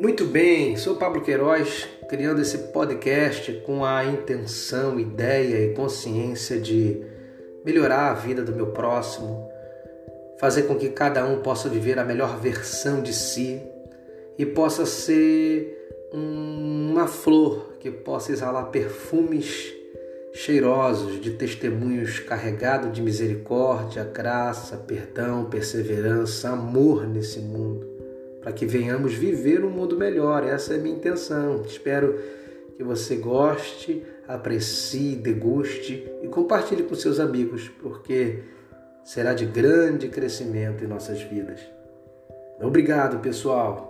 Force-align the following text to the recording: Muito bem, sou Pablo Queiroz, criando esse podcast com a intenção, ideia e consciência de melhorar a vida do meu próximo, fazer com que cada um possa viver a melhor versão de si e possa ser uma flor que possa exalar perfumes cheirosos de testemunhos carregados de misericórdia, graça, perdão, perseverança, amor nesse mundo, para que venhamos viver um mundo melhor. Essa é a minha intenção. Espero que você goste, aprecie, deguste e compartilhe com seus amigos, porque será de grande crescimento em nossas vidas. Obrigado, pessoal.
Muito 0.00 0.24
bem, 0.24 0.78
sou 0.78 0.96
Pablo 0.96 1.20
Queiroz, 1.20 1.86
criando 2.08 2.40
esse 2.40 2.56
podcast 2.72 3.52
com 3.66 3.84
a 3.84 4.02
intenção, 4.02 4.98
ideia 4.98 5.66
e 5.66 5.74
consciência 5.74 6.58
de 6.58 7.02
melhorar 7.62 8.10
a 8.10 8.14
vida 8.14 8.42
do 8.42 8.50
meu 8.50 8.68
próximo, 8.68 9.46
fazer 10.38 10.62
com 10.62 10.76
que 10.76 10.88
cada 10.88 11.26
um 11.26 11.42
possa 11.42 11.68
viver 11.68 11.98
a 11.98 12.04
melhor 12.04 12.40
versão 12.40 13.02
de 13.02 13.12
si 13.12 13.60
e 14.38 14.46
possa 14.46 14.86
ser 14.86 15.76
uma 16.10 17.06
flor 17.06 17.74
que 17.78 17.90
possa 17.90 18.32
exalar 18.32 18.70
perfumes 18.70 19.70
cheirosos 20.32 21.20
de 21.20 21.32
testemunhos 21.32 22.20
carregados 22.20 22.90
de 22.90 23.02
misericórdia, 23.02 24.02
graça, 24.04 24.78
perdão, 24.78 25.44
perseverança, 25.44 26.48
amor 26.48 27.06
nesse 27.06 27.40
mundo, 27.40 27.86
para 28.40 28.52
que 28.52 28.66
venhamos 28.66 29.14
viver 29.14 29.64
um 29.64 29.70
mundo 29.70 29.96
melhor. 29.96 30.44
Essa 30.44 30.74
é 30.74 30.76
a 30.78 30.80
minha 30.80 30.96
intenção. 30.96 31.62
Espero 31.66 32.18
que 32.76 32.82
você 32.82 33.16
goste, 33.16 34.02
aprecie, 34.26 35.16
deguste 35.16 36.10
e 36.22 36.28
compartilhe 36.28 36.82
com 36.82 36.94
seus 36.94 37.20
amigos, 37.20 37.68
porque 37.80 38.44
será 39.04 39.34
de 39.34 39.44
grande 39.44 40.08
crescimento 40.08 40.84
em 40.84 40.86
nossas 40.86 41.20
vidas. 41.22 41.60
Obrigado, 42.60 43.20
pessoal. 43.20 43.89